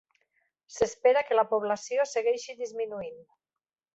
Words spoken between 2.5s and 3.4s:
disminuint.